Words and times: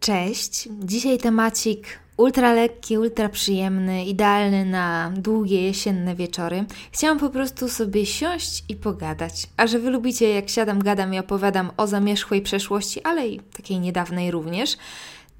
Cześć. 0.00 0.68
Dzisiaj 0.84 1.18
temacik 1.18 1.98
ultra 2.16 2.52
lekki, 2.52 2.98
ultra 2.98 3.28
przyjemny, 3.28 4.04
idealny 4.04 4.64
na 4.64 5.12
długie 5.16 5.62
jesienne 5.62 6.14
wieczory. 6.14 6.64
Chciałam 6.92 7.18
po 7.18 7.30
prostu 7.30 7.68
sobie 7.68 8.06
siąść 8.06 8.64
i 8.68 8.76
pogadać. 8.76 9.46
A 9.56 9.66
że 9.66 9.78
wy 9.78 9.90
lubicie, 9.90 10.28
jak 10.34 10.48
siadam, 10.48 10.78
gadam 10.78 11.14
i 11.14 11.18
opowiadam 11.18 11.70
o 11.76 11.86
zamierzchłej 11.86 12.42
przeszłości, 12.42 13.02
ale 13.02 13.28
i 13.28 13.40
takiej 13.40 13.80
niedawnej 13.80 14.30
również, 14.30 14.76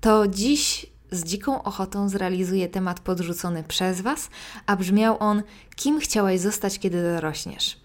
to 0.00 0.28
dziś 0.28 0.86
z 1.10 1.24
dziką 1.24 1.62
ochotą 1.62 2.08
zrealizuję 2.08 2.68
temat 2.68 3.00
podrzucony 3.00 3.64
przez 3.64 4.00
Was, 4.00 4.30
a 4.66 4.76
brzmiał 4.76 5.16
on: 5.20 5.42
Kim 5.76 6.00
chciałaś 6.00 6.40
zostać, 6.40 6.78
kiedy 6.78 7.02
dorośniesz? 7.02 7.76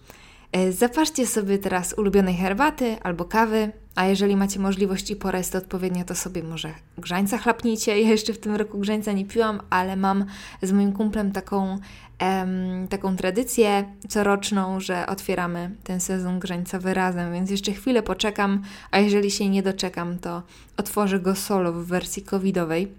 E, 0.52 0.72
Zapaszcie 0.72 1.26
sobie 1.26 1.58
teraz 1.58 1.94
ulubionej 1.98 2.36
herbaty 2.36 2.96
albo 3.02 3.24
kawy, 3.24 3.72
a 3.94 4.06
jeżeli 4.06 4.36
macie 4.36 4.60
możliwość 4.60 5.10
i 5.10 5.16
porę 5.16 5.38
jest 5.38 5.52
to 5.52 5.58
odpowiednio, 5.58 6.04
to 6.04 6.14
sobie 6.14 6.42
może 6.42 6.74
grzańca 6.98 7.38
chlapnijcie. 7.38 8.00
Ja 8.00 8.08
jeszcze 8.08 8.32
w 8.32 8.38
tym 8.38 8.54
roku 8.56 8.78
grzańca 8.78 9.12
nie 9.12 9.24
piłam, 9.24 9.60
ale 9.70 9.96
mam 9.96 10.24
z 10.62 10.72
moim 10.72 10.92
kumplem 10.92 11.32
taką, 11.32 11.78
em, 12.18 12.88
taką 12.88 13.16
tradycję 13.16 13.84
coroczną, 14.08 14.80
że 14.80 15.06
otwieramy 15.06 15.70
ten 15.84 16.00
sezon 16.00 16.38
grzańcowy 16.38 16.94
razem, 16.94 17.32
więc 17.32 17.50
jeszcze 17.50 17.72
chwilę 17.72 18.02
poczekam, 18.02 18.62
a 18.90 18.98
jeżeli 18.98 19.30
się 19.30 19.48
nie 19.48 19.62
doczekam, 19.62 20.18
to 20.18 20.42
otworzę 20.76 21.20
go 21.20 21.34
solo 21.34 21.72
w 21.72 21.86
wersji 21.86 22.22
covidowej. 22.22 22.92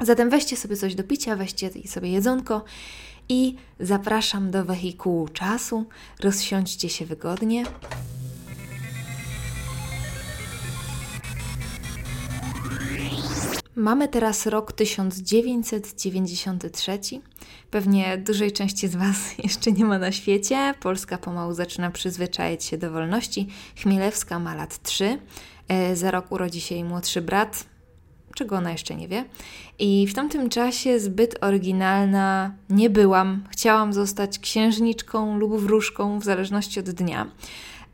Zatem 0.00 0.30
weźcie 0.30 0.56
sobie 0.56 0.76
coś 0.76 0.94
do 0.94 1.04
picia, 1.04 1.36
weźcie 1.36 1.70
sobie 1.86 2.10
jedzonko 2.10 2.64
i 3.28 3.54
zapraszam 3.80 4.50
do 4.50 4.64
wehikułu 4.64 5.28
czasu. 5.28 5.86
Rozsiądźcie 6.20 6.88
się 6.88 7.06
wygodnie. 7.06 7.64
Mamy 13.78 14.08
teraz 14.08 14.46
rok 14.46 14.72
1993. 14.72 16.98
Pewnie 17.70 18.18
dużej 18.18 18.52
części 18.52 18.88
z 18.88 18.96
Was 18.96 19.16
jeszcze 19.44 19.72
nie 19.72 19.84
ma 19.84 19.98
na 19.98 20.12
świecie. 20.12 20.74
Polska 20.80 21.18
pomału 21.18 21.54
zaczyna 21.54 21.90
przyzwyczajać 21.90 22.64
się 22.64 22.78
do 22.78 22.90
wolności. 22.90 23.48
Chmielewska 23.76 24.38
ma 24.38 24.54
lat 24.54 24.82
3. 24.82 25.18
E, 25.68 25.96
Za 25.96 26.10
rok 26.10 26.32
urodzi 26.32 26.60
się 26.60 26.74
jej 26.74 26.84
młodszy 26.84 27.22
brat, 27.22 27.64
czego 28.38 28.56
ona 28.56 28.72
jeszcze 28.72 28.94
nie 28.94 29.08
wie. 29.08 29.24
I 29.78 30.06
w 30.06 30.14
tamtym 30.14 30.48
czasie 30.48 31.00
zbyt 31.00 31.38
oryginalna 31.40 32.54
nie 32.70 32.90
byłam. 32.90 33.44
Chciałam 33.50 33.92
zostać 33.92 34.38
księżniczką 34.38 35.38
lub 35.38 35.56
wróżką, 35.56 36.18
w 36.18 36.24
zależności 36.24 36.80
od 36.80 36.90
dnia. 36.90 37.26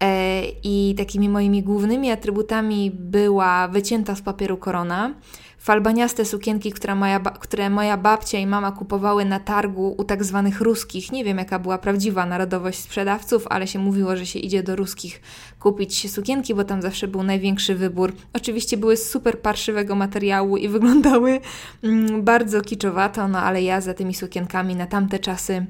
E, 0.00 0.42
I 0.64 0.94
takimi 0.98 1.28
moimi 1.28 1.62
głównymi 1.62 2.10
atrybutami 2.10 2.90
była 2.90 3.68
wycięta 3.68 4.14
z 4.14 4.22
papieru 4.22 4.56
korona, 4.56 5.14
falbaniaste 5.64 6.24
sukienki, 6.24 6.72
które 6.72 6.94
moja, 6.94 7.20
które 7.20 7.70
moja 7.70 7.96
babcia 7.96 8.38
i 8.38 8.46
mama 8.46 8.72
kupowały 8.72 9.24
na 9.24 9.40
targu 9.40 9.94
u 9.98 10.04
tak 10.04 10.24
zwanych 10.24 10.60
ruskich. 10.60 11.12
Nie 11.12 11.24
wiem, 11.24 11.38
jaka 11.38 11.58
była 11.58 11.78
prawdziwa 11.78 12.26
narodowość 12.26 12.78
sprzedawców, 12.78 13.46
ale 13.50 13.66
się 13.66 13.78
mówiło, 13.78 14.16
że 14.16 14.26
się 14.26 14.38
idzie 14.38 14.62
do 14.62 14.76
ruskich 14.76 15.20
kupić 15.60 16.12
sukienki, 16.12 16.54
bo 16.54 16.64
tam 16.64 16.82
zawsze 16.82 17.08
był 17.08 17.22
największy 17.22 17.74
wybór. 17.74 18.12
Oczywiście 18.32 18.76
były 18.76 18.96
z 18.96 19.10
super 19.10 19.38
parszywego 19.38 19.94
materiału 19.94 20.56
i 20.56 20.68
wyglądały 20.74 21.40
mm, 21.82 22.22
bardzo 22.22 22.60
kiczowato, 22.60 23.28
no 23.28 23.38
ale 23.38 23.62
ja 23.62 23.80
za 23.80 23.94
tymi 23.94 24.14
sukienkami 24.14 24.76
na 24.76 24.86
tamte 24.86 25.18
czasy 25.18 25.66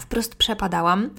wprost 0.00 0.34
przepadałam. 0.34 1.10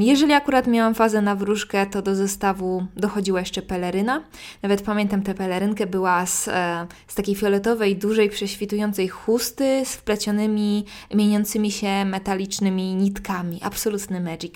Jeżeli 0.00 0.32
akurat 0.32 0.66
miałam 0.66 0.94
fazę 0.94 1.22
na 1.22 1.34
wróżkę, 1.34 1.86
to 1.86 2.02
do 2.02 2.14
zestawu 2.14 2.86
dochodziła 2.96 3.40
jeszcze 3.40 3.62
peleryna. 3.62 4.24
Nawet 4.62 4.82
pamiętam 4.82 5.22
tę 5.22 5.34
pelerynkę, 5.34 5.86
była 5.86 6.26
z, 6.26 6.48
e, 6.48 6.86
z 7.06 7.14
takiej 7.14 7.34
fioletowej, 7.34 7.96
dużej, 7.96 8.30
prześwitującej 8.30 9.08
chusty 9.08 9.82
z 9.84 9.96
wplecionymi, 9.96 10.84
mieniącymi 11.14 11.72
się 11.72 12.04
metalicznymi 12.04 12.94
nitkami. 12.94 13.60
Absolutny 13.62 14.20
magic. 14.20 14.54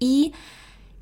I 0.00 0.32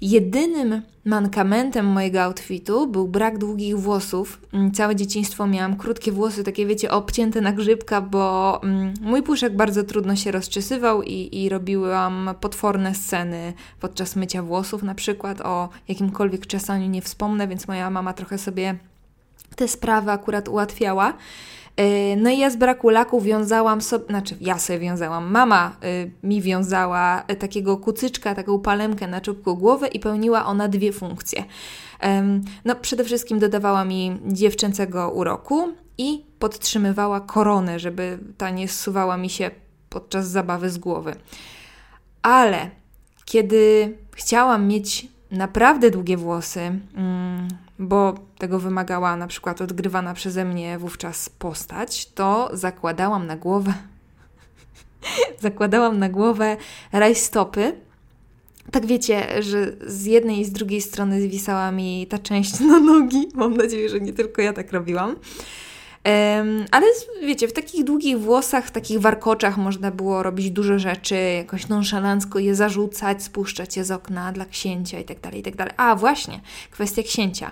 Jedynym 0.03 0.83
mankamentem 1.05 1.87
mojego 1.87 2.23
outfitu 2.23 2.87
był 2.87 3.09
brak 3.09 3.39
długich 3.39 3.79
włosów. 3.79 4.41
Mm, 4.53 4.73
Całe 4.73 4.97
dzieciństwo 4.97 5.47
miałam 5.47 5.77
krótkie 5.77 6.13
włosy, 6.13 6.45
takie 6.45 6.67
wiecie, 6.67 6.91
obcięte 6.91 7.41
na 7.41 7.53
grzybka, 7.53 8.01
bo 8.01 8.61
mm, 8.63 8.95
mój 9.01 9.23
puszek 9.23 9.57
bardzo 9.57 9.85
trudno 9.85 10.17
się 10.17 10.31
rozczesywał 10.31 11.03
i, 11.03 11.29
i 11.33 11.49
robiłam 11.49 12.31
potworne 12.41 12.95
sceny 12.95 13.53
podczas 13.81 14.17
mycia 14.17 14.43
włosów 14.43 14.83
na 14.83 14.95
przykład. 14.95 15.41
O 15.41 15.69
jakimkolwiek 15.89 16.47
czesaniu 16.47 16.89
nie 16.89 17.03
wspomnę, 17.03 17.49
więc 17.49 17.69
moja 17.69 17.91
mama 17.91 18.13
trochę 18.13 18.39
sobie 18.39 18.75
te 19.57 19.69
sprawy 19.69 20.11
akurat 20.11 20.49
ułatwiała. 20.49 21.15
Yy, 21.79 22.17
No 22.17 22.31
i 22.31 22.39
ja 22.39 22.51
z 22.51 22.57
braku 22.57 22.89
laku 22.89 23.21
wiązałam 23.21 23.81
sobie, 23.81 24.05
znaczy 24.07 24.37
ja 24.41 24.59
sobie 24.59 24.79
wiązałam, 24.79 25.31
mama 25.31 25.77
y, 25.85 26.11
mi 26.23 26.43
wiązała 26.43 27.25
y, 27.33 27.37
takiego 27.37 27.77
kucyczka, 27.77 28.35
taką 28.35 28.59
palemkę 28.59 29.07
na 29.07 29.21
czubku 29.21 29.57
głowy 29.57 29.87
i 29.87 30.01
pełniła 30.01 30.47
ona 30.47 30.69
dwie 30.69 30.93
funkcje. 30.93 31.45
No 32.65 32.75
przede 32.75 33.05
wszystkim 33.05 33.39
dodawała 33.39 33.85
mi 33.85 34.21
dziewczęcego 34.27 35.11
uroku 35.11 35.73
i 35.99 36.25
podtrzymywała 36.39 37.21
koronę, 37.21 37.79
żeby 37.79 38.19
ta 38.37 38.51
nie 38.51 38.69
zsuwała 38.69 39.17
mi 39.17 39.31
się 39.31 39.51
podczas 39.89 40.29
zabawy 40.29 40.71
z 40.71 40.79
głowy. 40.79 41.15
Ale 42.23 42.71
kiedy 43.25 43.97
chciałam 44.15 44.69
mieć 44.69 45.09
naprawdę 45.33 45.91
długie 45.91 46.17
włosy, 46.17 46.61
mm, 46.61 47.49
bo 47.79 48.15
tego 48.39 48.59
wymagała 48.59 49.17
na 49.17 49.27
przykład 49.27 49.61
odgrywana 49.61 50.15
przeze 50.15 50.45
mnie 50.45 50.79
wówczas 50.79 51.29
postać, 51.29 52.07
to 52.07 52.51
zakładałam 52.53 53.27
na 53.27 53.37
głowę 53.37 53.75
zakładałam 55.41 55.99
na 55.99 56.09
głowę 56.09 56.57
rajstopy. 56.93 57.73
Tak 58.71 58.87
wiecie, 58.87 59.43
że 59.43 59.73
z 59.87 60.05
jednej 60.05 60.41
i 60.41 60.45
z 60.45 60.53
drugiej 60.53 60.81
strony 60.81 61.23
zwisała 61.23 61.71
mi 61.71 62.07
ta 62.07 62.19
część 62.19 62.61
na 62.61 62.81
nogi. 62.81 63.29
Mam 63.35 63.57
nadzieję, 63.57 63.89
że 63.89 64.01
nie 64.01 64.13
tylko 64.13 64.43
ja 64.43 64.53
tak 64.53 64.73
robiłam. 64.73 65.17
Ale 66.71 66.87
wiecie, 67.23 67.49
w 67.49 67.53
takich 67.53 67.85
długich 67.85 68.21
włosach, 68.21 68.67
w 68.67 68.71
takich 68.71 69.01
warkoczach 69.01 69.57
można 69.57 69.91
było 69.91 70.23
robić 70.23 70.51
dużo 70.51 70.79
rzeczy, 70.79 71.15
jakoś 71.15 71.69
nonszalancko 71.69 72.39
je 72.39 72.55
zarzucać, 72.55 73.23
spuszczać 73.23 73.77
je 73.77 73.85
z 73.85 73.91
okna 73.91 74.33
dla 74.33 74.45
księcia 74.45 75.01
i 75.01 75.05
tak 75.05 75.21
dalej, 75.21 75.41
i 75.41 75.43
tak. 75.43 75.75
A 75.77 75.97
właśnie, 75.97 76.41
kwestia 76.71 77.03
księcia. 77.03 77.51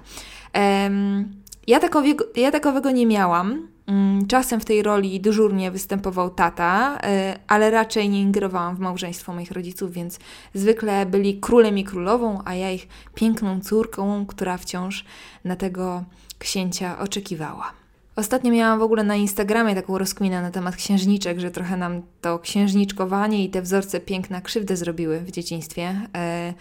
Ja, 1.66 1.80
takowego, 1.80 2.24
ja 2.36 2.50
takowego 2.50 2.90
nie 2.90 3.06
miałam. 3.06 3.68
Mm, 3.86 4.26
Czasem 4.26 4.60
w 4.60 4.64
tej 4.64 4.82
roli 4.82 5.20
dyżurnie 5.20 5.70
występował 5.70 6.30
tata, 6.30 6.98
y, 6.98 7.38
ale 7.48 7.70
raczej 7.70 8.08
nie 8.08 8.20
ingerowałam 8.20 8.76
w 8.76 8.78
małżeństwo 8.78 9.34
moich 9.34 9.50
rodziców, 9.50 9.92
więc 9.92 10.18
zwykle 10.54 11.06
byli 11.06 11.40
królem 11.40 11.78
i 11.78 11.84
królową, 11.84 12.38
a 12.44 12.54
ja 12.54 12.70
ich 12.70 12.88
piękną 13.14 13.60
córką, 13.60 14.26
która 14.26 14.56
wciąż 14.56 15.04
na 15.44 15.56
tego 15.56 16.04
księcia 16.38 16.98
oczekiwała. 16.98 17.79
Ostatnio 18.16 18.52
miałam 18.52 18.78
w 18.78 18.82
ogóle 18.82 19.04
na 19.04 19.16
Instagramie 19.16 19.74
taką 19.74 19.98
rozkminę 19.98 20.42
na 20.42 20.50
temat 20.50 20.76
księżniczek, 20.76 21.40
że 21.40 21.50
trochę 21.50 21.76
nam 21.76 22.02
to 22.20 22.38
księżniczkowanie 22.38 23.44
i 23.44 23.50
te 23.50 23.62
wzorce 23.62 24.00
piękna 24.00 24.40
krzywdę 24.40 24.76
zrobiły 24.76 25.20
w 25.20 25.30
dzieciństwie. 25.30 26.00
e, 26.16 26.54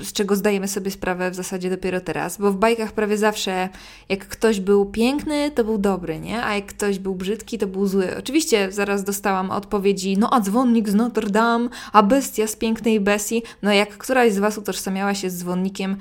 Z 0.00 0.12
czego 0.12 0.36
zdajemy 0.36 0.68
sobie 0.68 0.90
sprawę 0.90 1.30
w 1.30 1.34
zasadzie 1.34 1.70
dopiero 1.70 2.00
teraz, 2.00 2.38
bo 2.38 2.52
w 2.52 2.56
bajkach 2.56 2.92
prawie 2.92 3.18
zawsze, 3.18 3.68
jak 4.08 4.28
ktoś 4.28 4.60
był 4.60 4.86
piękny, 4.86 5.50
to 5.50 5.64
był 5.64 5.78
dobry, 5.78 6.20
nie? 6.20 6.44
A 6.44 6.54
jak 6.54 6.66
ktoś 6.66 6.98
był 6.98 7.14
brzydki, 7.14 7.58
to 7.58 7.66
był 7.66 7.86
zły. 7.86 8.16
Oczywiście 8.18 8.72
zaraz 8.72 9.04
dostałam 9.04 9.50
odpowiedzi, 9.50 10.18
no 10.18 10.28
a 10.34 10.40
dzwonnik 10.40 10.88
z 10.88 10.94
Notre 10.94 11.30
Dame, 11.30 11.68
a 11.92 12.02
bestia 12.02 12.46
z 12.46 12.56
pięknej 12.56 13.00
Bessie. 13.00 13.42
No 13.62 13.72
jak 13.72 13.98
któraś 13.98 14.32
z 14.32 14.38
Was 14.38 14.58
utożsamiała 14.58 15.14
się 15.14 15.30
z 15.30 15.38
dzwonnikiem, 15.38 15.96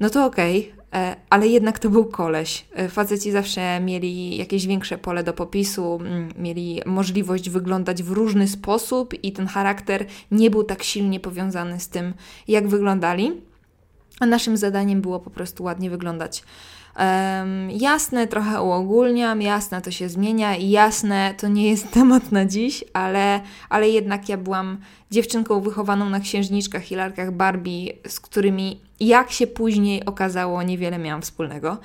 no 0.00 0.10
to 0.10 0.24
okej, 0.24 0.72
e, 0.94 1.16
ale 1.30 1.48
jednak 1.48 1.78
to 1.78 1.90
był 1.90 2.04
koleś. 2.04 2.66
E, 2.74 2.88
Faceci 2.88 3.30
zawsze 3.30 3.80
mieli 3.80 4.36
jakieś 4.36 4.66
większe 4.66 4.98
pole 4.98 5.24
do 5.24 5.32
popisu, 5.32 5.98
mieli 6.38 6.80
możliwość 6.86 7.50
wyglądać 7.50 8.02
w 8.02 8.10
różny 8.10 8.48
sposób 8.48 9.14
i 9.24 9.32
ten 9.32 9.46
charakter 9.46 10.06
nie 10.30 10.50
był 10.50 10.64
tak 10.64 10.82
silnie 10.82 11.20
powiązany 11.20 11.80
z 11.80 11.88
tym, 11.88 12.14
jak 12.48 12.68
wyglądali. 12.68 13.32
A 14.20 14.26
naszym 14.26 14.56
zadaniem 14.56 15.00
było 15.00 15.20
po 15.20 15.30
prostu 15.30 15.64
ładnie 15.64 15.90
wyglądać. 15.90 16.42
Em, 16.96 17.70
jasne, 17.70 18.26
trochę 18.26 18.62
uogólniam, 18.62 19.42
jasne 19.42 19.82
to 19.82 19.90
się 19.90 20.08
zmienia 20.08 20.56
i 20.56 20.70
jasne 20.70 21.34
to 21.38 21.48
nie 21.48 21.70
jest 21.70 21.90
temat 21.98 22.32
na 22.32 22.44
dziś, 22.46 22.84
ale, 22.92 23.40
ale 23.68 23.88
jednak 23.88 24.28
ja 24.28 24.36
byłam 24.36 24.78
dziewczynką 25.10 25.60
wychowaną 25.60 26.10
na 26.10 26.20
księżniczkach 26.20 26.92
i 26.92 26.94
lalkach 26.94 27.32
Barbie, 27.32 27.92
z 28.08 28.20
którymi, 28.20 28.80
jak 29.00 29.32
się 29.32 29.46
później 29.46 30.04
okazało, 30.04 30.62
niewiele 30.62 30.98
miałam 30.98 31.22
wspólnego. 31.22 31.78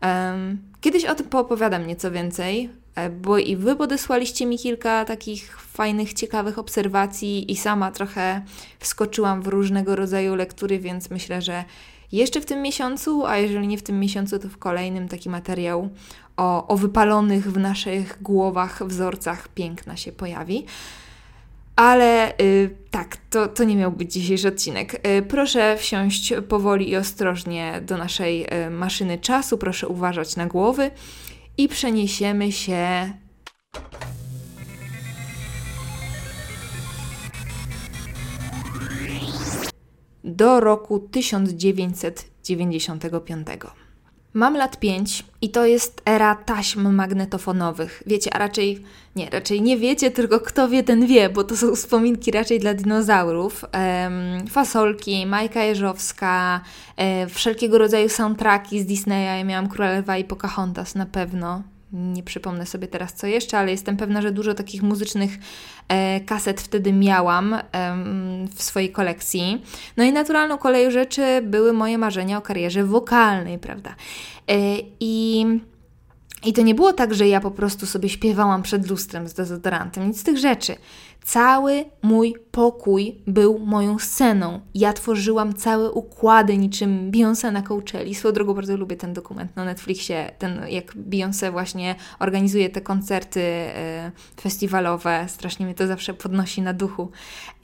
Em, 0.00 0.58
kiedyś 0.80 1.04
o 1.04 1.14
tym 1.14 1.26
poopowiadam 1.26 1.86
nieco 1.86 2.10
więcej, 2.10 2.70
e, 2.94 3.10
bo 3.10 3.38
i 3.38 3.56
Wy 3.56 3.76
podesłaliście 3.76 4.46
mi 4.46 4.58
kilka 4.58 5.04
takich 5.04 5.60
fajnych, 5.60 6.12
ciekawych 6.14 6.58
obserwacji 6.58 7.52
i 7.52 7.56
sama 7.56 7.90
trochę 7.90 8.42
wskoczyłam 8.78 9.42
w 9.42 9.46
różnego 9.46 9.96
rodzaju 9.96 10.34
lektury, 10.34 10.78
więc 10.78 11.10
myślę, 11.10 11.42
że 11.42 11.64
jeszcze 12.12 12.40
w 12.40 12.46
tym 12.46 12.62
miesiącu, 12.62 13.26
a 13.26 13.36
jeżeli 13.36 13.66
nie 13.66 13.78
w 13.78 13.82
tym 13.82 14.00
miesiącu, 14.00 14.38
to 14.38 14.48
w 14.48 14.58
kolejnym 14.58 15.08
taki 15.08 15.28
materiał 15.28 15.90
o, 16.36 16.66
o 16.66 16.76
wypalonych 16.76 17.52
w 17.52 17.58
naszych 17.58 18.22
głowach 18.22 18.82
wzorcach 18.86 19.48
piękna 19.48 19.96
się 19.96 20.12
pojawi. 20.12 20.64
Ale 21.76 22.38
y, 22.40 22.76
tak, 22.90 23.16
to, 23.30 23.48
to 23.48 23.64
nie 23.64 23.76
miał 23.76 23.92
być 23.92 24.12
dzisiejszy 24.12 24.48
odcinek. 24.48 25.06
Y, 25.06 25.22
proszę 25.22 25.76
wsiąść 25.76 26.32
powoli 26.48 26.90
i 26.90 26.96
ostrożnie 26.96 27.80
do 27.86 27.96
naszej 27.96 28.46
y, 28.66 28.70
maszyny 28.70 29.18
czasu, 29.18 29.58
proszę 29.58 29.88
uważać 29.88 30.36
na 30.36 30.46
głowy 30.46 30.90
i 31.58 31.68
przeniesiemy 31.68 32.52
się 32.52 33.12
do 40.28 40.60
roku 40.60 40.98
1995. 40.98 43.48
Mam 44.34 44.56
lat 44.56 44.80
5 44.80 45.24
i 45.42 45.50
to 45.50 45.66
jest 45.66 46.02
era 46.04 46.34
taśm 46.34 46.94
magnetofonowych. 46.94 48.02
Wiecie, 48.06 48.34
a 48.34 48.38
raczej 48.38 48.82
nie, 49.16 49.30
raczej 49.30 49.62
nie 49.62 49.76
wiecie, 49.76 50.10
tylko 50.10 50.40
kto 50.40 50.68
wie, 50.68 50.82
ten 50.82 51.06
wie, 51.06 51.28
bo 51.28 51.44
to 51.44 51.56
są 51.56 51.74
wspominki 51.74 52.30
raczej 52.30 52.60
dla 52.60 52.74
dinozaurów. 52.74 53.64
Ehm, 53.72 54.46
fasolki, 54.46 55.26
Majka 55.26 55.62
Jeżowska, 55.62 56.60
e, 56.96 57.26
wszelkiego 57.26 57.78
rodzaju 57.78 58.08
soundtracki 58.08 58.80
z 58.80 58.86
Disneya. 58.86 59.38
Ja 59.38 59.44
miałam 59.44 59.68
Królewa 59.68 60.18
i 60.18 60.24
Pocahontas 60.24 60.94
na 60.94 61.06
pewno. 61.06 61.62
Nie 61.92 62.22
przypomnę 62.22 62.66
sobie 62.66 62.88
teraz 62.88 63.14
co 63.14 63.26
jeszcze, 63.26 63.58
ale 63.58 63.70
jestem 63.70 63.96
pewna, 63.96 64.22
że 64.22 64.32
dużo 64.32 64.54
takich 64.54 64.82
muzycznych 64.82 65.30
e, 65.88 66.20
kaset 66.20 66.60
wtedy 66.60 66.92
miałam 66.92 67.54
e, 67.54 67.62
w 68.54 68.62
swojej 68.62 68.92
kolekcji. 68.92 69.62
No 69.96 70.04
i 70.04 70.12
naturalną 70.12 70.58
koleją 70.58 70.90
rzeczy 70.90 71.42
były 71.42 71.72
moje 71.72 71.98
marzenia 71.98 72.38
o 72.38 72.40
karierze 72.40 72.84
wokalnej, 72.84 73.58
prawda? 73.58 73.94
E, 74.48 74.54
I 75.00 75.46
i 76.44 76.52
to 76.52 76.62
nie 76.62 76.74
było 76.74 76.92
tak, 76.92 77.14
że 77.14 77.28
ja 77.28 77.40
po 77.40 77.50
prostu 77.50 77.86
sobie 77.86 78.08
śpiewałam 78.08 78.62
przed 78.62 78.90
lustrem 78.90 79.28
z 79.28 79.34
dezodorantem, 79.34 80.06
nic 80.06 80.20
z 80.20 80.22
tych 80.22 80.38
rzeczy. 80.38 80.76
Cały 81.28 81.84
mój 82.02 82.34
pokój 82.50 83.18
był 83.26 83.58
moją 83.58 83.98
sceną. 83.98 84.60
Ja 84.74 84.92
tworzyłam 84.92 85.54
całe 85.54 85.90
układy 85.90 86.58
niczym 86.58 87.10
Beyoncé 87.10 87.52
na 87.52 87.62
Coachelli. 87.62 88.14
Swoją 88.14 88.34
drogą 88.34 88.54
bardzo 88.54 88.76
lubię 88.76 88.96
ten 88.96 89.12
dokument 89.12 89.56
na 89.56 89.64
Netflixie, 89.64 90.30
ten 90.38 90.60
jak 90.68 90.94
Beyoncé 90.94 91.52
właśnie 91.52 91.94
organizuje 92.18 92.70
te 92.70 92.80
koncerty 92.80 93.40
e, 93.40 94.10
festiwalowe. 94.40 95.24
Strasznie 95.28 95.66
mnie 95.66 95.74
to 95.74 95.86
zawsze 95.86 96.14
podnosi 96.14 96.62
na 96.62 96.72
duchu. 96.72 97.10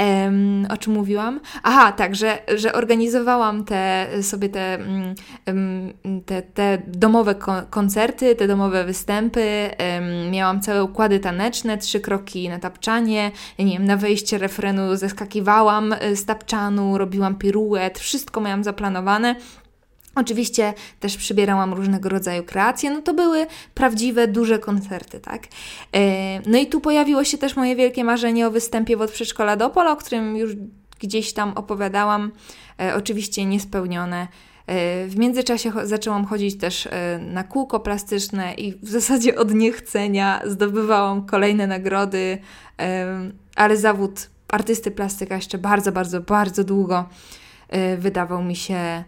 E, 0.00 0.32
o 0.70 0.76
czym 0.76 0.92
mówiłam? 0.92 1.40
Aha, 1.62 1.92
tak, 1.92 2.14
że, 2.14 2.38
że 2.56 2.72
organizowałam 2.72 3.64
te, 3.64 4.06
sobie 4.22 4.48
te, 4.48 4.74
mm, 5.46 5.92
te, 6.26 6.42
te 6.42 6.82
domowe 6.86 7.34
koncerty, 7.70 8.34
te 8.34 8.48
domowe 8.48 8.84
występy. 8.84 9.40
E, 9.40 10.00
miałam 10.30 10.60
całe 10.60 10.84
układy 10.84 11.20
taneczne, 11.20 11.78
trzy 11.78 12.00
kroki 12.00 12.48
na 12.48 12.58
tapczanie, 12.58 13.30
nie 13.58 13.72
wiem, 13.72 13.84
na 13.84 13.96
wejście 13.96 14.38
refrenu 14.38 14.96
zeskakiwałam 14.96 15.92
y, 15.92 16.16
z 16.16 16.24
tapczanu, 16.24 16.98
robiłam 16.98 17.34
piruet, 17.34 17.98
wszystko 17.98 18.40
miałam 18.40 18.64
zaplanowane. 18.64 19.36
Oczywiście 20.14 20.74
też 21.00 21.16
przybierałam 21.16 21.74
różnego 21.74 22.08
rodzaju 22.08 22.44
kreacje, 22.44 22.90
no 22.90 23.02
to 23.02 23.14
były 23.14 23.46
prawdziwe, 23.74 24.28
duże 24.28 24.58
koncerty, 24.58 25.20
tak? 25.20 25.42
E, 25.92 26.50
no 26.50 26.58
i 26.58 26.66
tu 26.66 26.80
pojawiło 26.80 27.24
się 27.24 27.38
też 27.38 27.56
moje 27.56 27.76
wielkie 27.76 28.04
marzenie 28.04 28.46
o 28.46 28.50
występie 28.50 28.98
od 28.98 29.10
przedszkola 29.10 29.56
do 29.56 29.72
o 29.74 29.96
którym 29.96 30.36
już 30.36 30.52
gdzieś 31.00 31.32
tam 31.32 31.52
opowiadałam, 31.54 32.32
e, 32.80 32.94
oczywiście 32.94 33.44
niespełnione. 33.44 34.28
W 35.08 35.14
międzyczasie 35.16 35.72
zaczęłam 35.82 36.24
chodzić 36.24 36.58
też 36.58 36.88
na 37.20 37.44
kółko 37.44 37.80
plastyczne 37.80 38.54
i 38.54 38.72
w 38.72 38.88
zasadzie 38.88 39.36
od 39.36 39.54
niechcenia 39.54 40.40
zdobywałam 40.44 41.26
kolejne 41.26 41.66
nagrody, 41.66 42.38
ale 43.56 43.76
zawód 43.76 44.30
artysty 44.48 44.90
plastyka 44.90 45.36
jeszcze 45.36 45.58
bardzo, 45.58 45.92
bardzo, 45.92 46.20
bardzo 46.20 46.64
długo 46.64 47.08
e, 47.68 47.96
wydawał 47.96 48.42
mi 48.42 48.56
się 48.56 49.04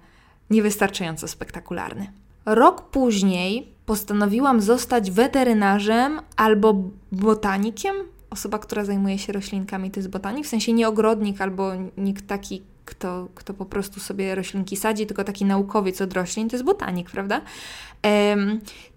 niewystarczająco 0.50 1.28
spektakularny. 1.28 2.12
Rok 2.46 2.90
później 2.90 3.72
postanowiłam 3.86 4.60
zostać 4.60 5.10
weterynarzem 5.10 6.20
albo 6.36 6.74
botanikiem. 7.12 7.96
Osoba, 8.30 8.58
która 8.58 8.84
zajmuje 8.84 9.18
się 9.18 9.32
roślinkami, 9.32 9.90
to 9.90 10.00
jest 10.00 10.10
botanik, 10.10 10.46
w 10.46 10.48
sensie 10.48 10.72
nie 10.72 10.88
ogrodnik 10.88 11.40
albo 11.40 11.72
nikt 11.96 12.26
taki, 12.26 12.62
kto, 12.86 13.28
kto 13.34 13.54
po 13.54 13.64
prostu 13.64 14.00
sobie 14.00 14.34
roślinki 14.34 14.76
sadzi, 14.76 15.06
tylko 15.06 15.24
taki 15.24 15.44
naukowiec 15.44 16.00
od 16.00 16.12
roślin, 16.12 16.48
to 16.48 16.56
jest 16.56 16.64
botanik, 16.64 17.10
prawda? 17.10 17.40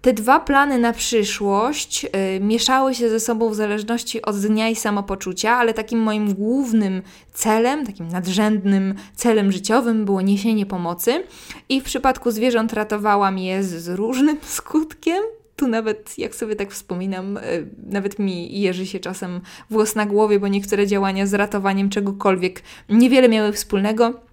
Te 0.02 0.12
dwa 0.12 0.40
plany 0.40 0.78
na 0.78 0.92
przyszłość 0.92 2.06
e, 2.12 2.40
mieszały 2.40 2.94
się 2.94 3.10
ze 3.10 3.20
sobą 3.20 3.50
w 3.50 3.54
zależności 3.54 4.22
od 4.22 4.40
dnia 4.40 4.68
i 4.68 4.76
samopoczucia, 4.76 5.56
ale 5.56 5.74
takim 5.74 5.98
moim 5.98 6.34
głównym 6.34 7.02
celem, 7.32 7.86
takim 7.86 8.08
nadrzędnym 8.08 8.94
celem 9.14 9.52
życiowym 9.52 10.04
było 10.04 10.20
niesienie 10.20 10.66
pomocy. 10.66 11.24
I 11.68 11.80
w 11.80 11.84
przypadku 11.84 12.30
zwierząt 12.30 12.72
ratowałam 12.72 13.38
je 13.38 13.62
z 13.62 13.88
różnym 13.88 14.38
skutkiem, 14.56 15.22
tu 15.60 15.68
nawet, 15.68 16.18
jak 16.18 16.34
sobie 16.34 16.56
tak 16.56 16.70
wspominam, 16.70 17.36
e, 17.36 17.40
nawet 17.86 18.18
mi 18.18 18.60
jeży 18.60 18.86
się 18.86 19.00
czasem 19.00 19.40
włos 19.70 19.94
na 19.94 20.06
głowie, 20.06 20.40
bo 20.40 20.48
niektóre 20.48 20.86
działania 20.86 21.26
z 21.26 21.34
ratowaniem 21.34 21.90
czegokolwiek 21.90 22.62
niewiele 22.88 23.28
miały 23.28 23.52
wspólnego. 23.52 24.29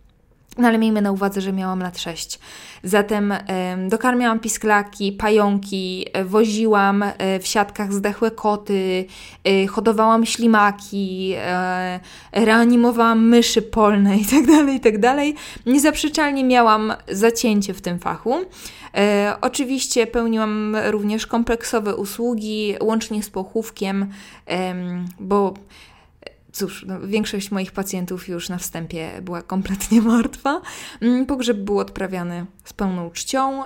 No 0.57 0.67
ale 0.67 0.77
miejmy 0.77 1.01
na 1.01 1.11
uwadze, 1.11 1.41
że 1.41 1.53
miałam 1.53 1.79
lat 1.79 1.99
6. 1.99 2.39
Zatem 2.83 3.31
e, 3.31 3.77
dokarmiałam 3.89 4.39
pisklaki, 4.39 5.11
pająki, 5.11 6.05
e, 6.13 6.25
woziłam 6.25 7.03
e, 7.03 7.39
w 7.39 7.47
siatkach 7.47 7.93
zdechłe 7.93 8.31
koty, 8.31 9.05
e, 9.43 9.67
hodowałam 9.67 10.25
ślimaki, 10.25 11.33
e, 11.37 11.99
reanimowałam 12.31 13.27
myszy 13.27 13.61
polne 13.61 14.17
itd., 14.17 14.47
tak 14.47 14.73
itd. 14.73 14.99
Tak 14.99 15.25
Niezaprzeczalnie 15.65 16.43
miałam 16.43 16.93
zacięcie 17.11 17.73
w 17.73 17.81
tym 17.81 17.99
fachu. 17.99 18.35
Oczywiście 19.41 20.07
pełniłam 20.07 20.77
również 20.85 21.27
kompleksowe 21.27 21.95
usługi, 21.95 22.75
łącznie 22.81 23.23
z 23.23 23.29
pochówkiem, 23.29 24.11
bo 25.19 25.53
cóż, 26.57 26.85
no, 26.87 26.99
większość 26.99 27.51
moich 27.51 27.71
pacjentów 27.71 28.27
już 28.27 28.49
na 28.49 28.57
wstępie 28.57 29.21
była 29.21 29.41
kompletnie 29.41 30.01
martwa. 30.15 30.61
Mm, 31.01 31.25
pogrzeb 31.25 31.57
był 31.57 31.79
odprawiany 31.79 32.45
z 32.63 32.73
pełną 32.73 33.11
czcią. 33.11 33.63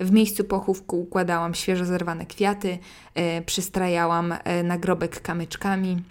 W 0.00 0.10
miejscu 0.12 0.44
pochówku 0.44 1.00
układałam 1.00 1.54
świeżo 1.54 1.84
zerwane 1.84 2.26
kwiaty, 2.26 2.78
e, 3.14 3.42
przystrajałam 3.42 4.34
e, 4.44 4.62
nagrobek 4.62 5.22
kamyczkami. 5.22 6.02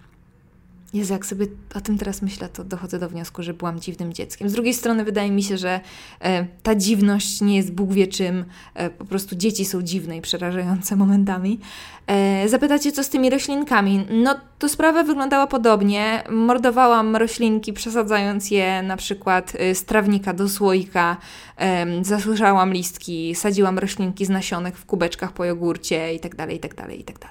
Jezu, 0.93 1.13
jak 1.13 1.25
sobie 1.25 1.47
o 1.75 1.81
tym 1.81 1.97
teraz 1.97 2.21
myślę, 2.21 2.49
to 2.49 2.63
dochodzę 2.63 2.99
do 2.99 3.09
wniosku, 3.09 3.43
że 3.43 3.53
byłam 3.53 3.79
dziwnym 3.79 4.13
dzieckiem. 4.13 4.49
Z 4.49 4.53
drugiej 4.53 4.73
strony 4.73 5.03
wydaje 5.03 5.31
mi 5.31 5.43
się, 5.43 5.57
że 5.57 5.79
e, 6.21 6.45
ta 6.63 6.75
dziwność 6.75 7.41
nie 7.41 7.55
jest 7.55 7.71
Bóg 7.71 7.93
wie 7.93 8.07
czym, 8.07 8.45
e, 8.73 8.89
po 8.89 9.05
prostu 9.05 9.35
dzieci 9.35 9.65
są 9.65 9.81
dziwne 9.81 10.17
i 10.17 10.21
przerażające 10.21 10.95
momentami. 10.95 11.59
E, 12.07 12.49
zapytacie, 12.49 12.91
co 12.91 13.03
z 13.03 13.09
tymi 13.09 13.29
roślinkami? 13.29 14.05
No, 14.09 14.35
to 14.59 14.69
sprawa 14.69 15.03
wyglądała 15.03 15.47
podobnie. 15.47 16.23
Mordowałam 16.29 17.15
roślinki, 17.15 17.73
przesadzając 17.73 18.51
je 18.51 18.83
na 18.83 18.97
przykład 18.97 19.53
e, 19.55 19.75
z 19.75 19.85
trawnika 19.85 20.33
do 20.33 20.49
słoika, 20.49 21.17
e, 21.57 22.03
zasuszałam 22.03 22.73
listki, 22.73 23.35
sadziłam 23.35 23.79
roślinki 23.79 24.25
z 24.25 24.29
nasionek 24.29 24.77
w 24.77 24.85
kubeczkach 24.85 25.31
po 25.31 25.45
jogurcie 25.45 26.13
itd., 26.13 26.47
itd., 26.53 26.95
itd. 26.95 27.27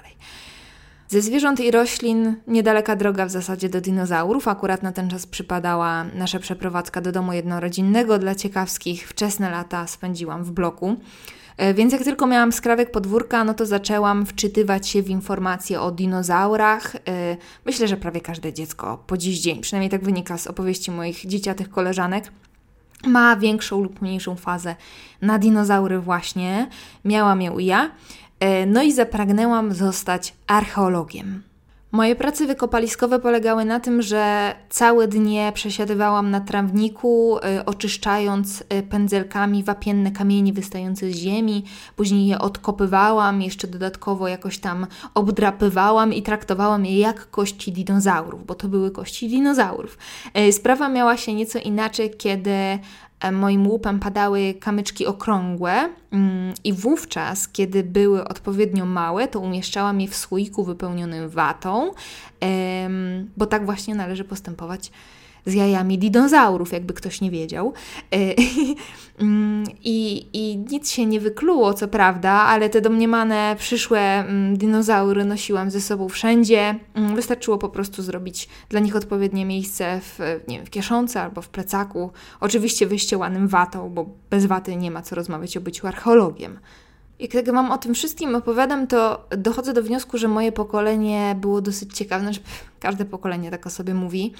Ze 1.13 1.21
zwierząt 1.21 1.59
i 1.59 1.71
roślin 1.71 2.35
niedaleka 2.47 2.95
droga 2.95 3.25
w 3.25 3.29
zasadzie 3.29 3.69
do 3.69 3.81
dinozaurów. 3.81 4.47
Akurat 4.47 4.83
na 4.83 4.91
ten 4.91 5.09
czas 5.09 5.25
przypadała 5.25 6.03
nasza 6.03 6.39
przeprowadzka 6.39 7.01
do 7.01 7.11
domu 7.11 7.33
jednorodzinnego. 7.33 8.19
Dla 8.19 8.35
ciekawskich 8.35 9.07
wczesne 9.07 9.51
lata 9.51 9.87
spędziłam 9.87 10.43
w 10.43 10.51
bloku. 10.51 10.95
E, 11.57 11.73
więc 11.73 11.93
jak 11.93 12.03
tylko 12.03 12.27
miałam 12.27 12.51
skrawek 12.51 12.91
podwórka, 12.91 13.43
no 13.43 13.53
to 13.53 13.65
zaczęłam 13.65 14.25
wczytywać 14.25 14.87
się 14.87 15.03
w 15.03 15.09
informacje 15.09 15.81
o 15.81 15.91
dinozaurach. 15.91 16.95
E, 16.95 17.37
myślę, 17.65 17.87
że 17.87 17.97
prawie 17.97 18.21
każde 18.21 18.53
dziecko 18.53 19.03
po 19.07 19.17
dziś 19.17 19.39
dzień, 19.39 19.61
przynajmniej 19.61 19.89
tak 19.89 20.03
wynika 20.03 20.37
z 20.37 20.47
opowieści 20.47 20.91
moich 20.91 21.27
dzieciatych 21.27 21.69
koleżanek, 21.69 22.31
ma 23.07 23.35
większą 23.35 23.83
lub 23.83 24.01
mniejszą 24.01 24.35
fazę 24.35 24.75
na 25.21 25.39
dinozaury 25.39 25.99
właśnie. 25.99 26.69
Miałam 27.05 27.41
ją 27.41 27.57
i 27.57 27.65
ja. 27.65 27.91
E, 28.43 28.65
no 28.65 28.83
i 28.83 28.91
zapragnęłam 28.91 29.73
zostać 29.73 30.33
archeologiem. 30.47 31.43
Moje 31.91 32.15
prace 32.15 32.45
wykopaliskowe 32.45 33.19
polegały 33.19 33.65
na 33.65 33.79
tym, 33.79 34.01
że 34.01 34.55
całe 34.69 35.07
dnie 35.07 35.51
przesiadywałam 35.55 36.31
na 36.31 36.41
trawniku, 36.41 37.37
y, 37.37 37.65
oczyszczając 37.65 38.61
y, 38.61 38.83
pędzelkami 38.89 39.63
wapienne 39.63 40.11
kamienie 40.11 40.53
wystające 40.53 41.11
z 41.11 41.15
ziemi, 41.15 41.63
później 41.95 42.27
je 42.27 42.39
odkopywałam, 42.39 43.41
jeszcze 43.41 43.67
dodatkowo 43.67 44.27
jakoś 44.27 44.59
tam 44.59 44.87
obdrapywałam 45.13 46.13
i 46.13 46.21
traktowałam 46.21 46.85
je 46.85 46.99
jak 46.99 47.29
kości 47.29 47.71
dinozaurów, 47.71 48.45
bo 48.45 48.55
to 48.55 48.67
były 48.67 48.91
kości 48.91 49.29
dinozaurów. 49.29 49.97
Sprawa 50.51 50.89
miała 50.89 51.17
się 51.17 51.33
nieco 51.33 51.59
inaczej, 51.59 52.11
kiedy 52.17 52.79
moim 53.31 53.67
łupem 53.67 53.99
padały 53.99 54.53
kamyczki 54.59 55.05
okrągłe 55.05 55.89
mm, 56.11 56.53
i 56.63 56.73
wówczas, 56.73 57.47
kiedy 57.47 57.83
były 57.83 58.27
odpowiednio 58.27 58.85
małe, 58.85 59.27
to 59.27 59.39
umieszczałam 59.39 60.01
je 60.01 60.07
w 60.07 60.15
słoiku 60.15 60.63
wypełnionym 60.63 61.29
watą, 61.29 61.91
bo 63.37 63.45
tak 63.45 63.65
właśnie 63.65 63.95
należy 63.95 64.23
postępować 64.23 64.91
z 65.45 65.53
jajami 65.53 65.99
dinozaurów, 65.99 66.71
jakby 66.71 66.93
ktoś 66.93 67.21
nie 67.21 67.31
wiedział. 67.31 67.73
E, 68.13 68.17
mm, 69.19 69.63
I, 69.83 70.27
I 70.33 70.57
nic 70.57 70.91
się 70.91 71.05
nie 71.05 71.19
wykluło, 71.19 71.73
co 71.73 71.87
prawda, 71.87 72.31
ale 72.31 72.69
te 72.69 72.81
domniemane 72.81 73.55
przyszłe 73.59 73.99
mm, 73.99 74.57
dinozaury 74.57 75.25
nosiłam 75.25 75.71
ze 75.71 75.81
sobą 75.81 76.09
wszędzie. 76.09 76.75
Mm, 76.93 77.15
wystarczyło 77.15 77.57
po 77.57 77.69
prostu 77.69 78.03
zrobić 78.03 78.49
dla 78.69 78.79
nich 78.79 78.95
odpowiednie 78.95 79.45
miejsce 79.45 79.99
w, 80.01 80.19
nie 80.47 80.57
wiem, 80.57 80.65
w 80.65 80.69
kieszonce 80.69 81.21
albo 81.21 81.41
w 81.41 81.49
plecaku. 81.49 82.11
Oczywiście 82.39 82.87
wyściełanym 82.87 83.47
watą, 83.47 83.89
bo 83.89 84.05
bez 84.29 84.45
waty 84.45 84.75
nie 84.75 84.91
ma 84.91 85.01
co 85.01 85.15
rozmawiać 85.15 85.57
o 85.57 85.61
byciu 85.61 85.87
archeologiem. 85.87 86.59
Jak 87.19 87.31
tak 87.31 87.51
Wam 87.51 87.71
o 87.71 87.77
tym 87.77 87.93
wszystkim 87.93 88.35
opowiadam, 88.35 88.87
to 88.87 89.27
dochodzę 89.37 89.73
do 89.73 89.83
wniosku, 89.83 90.17
że 90.17 90.27
moje 90.27 90.51
pokolenie 90.51 91.35
było 91.41 91.61
dosyć 91.61 91.97
ciekawe. 91.97 92.23
Znaczy, 92.23 92.39
każde 92.79 93.05
pokolenie 93.05 93.51
tak 93.51 93.67
o 93.67 93.69
sobie 93.69 93.93
mówi, 93.93 94.33